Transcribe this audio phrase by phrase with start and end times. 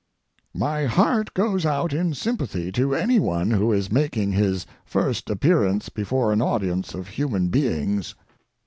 [0.55, 5.89] My heart goes out in sympathy to any one who is making his first appearance
[5.89, 8.15] before an audience of human beings.